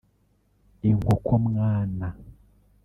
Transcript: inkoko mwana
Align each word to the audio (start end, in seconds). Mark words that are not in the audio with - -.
inkoko 0.89 1.31
mwana 1.45 2.07